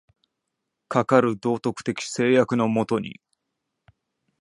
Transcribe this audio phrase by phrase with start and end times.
[0.87, 3.21] かかる道徳的制約の下に、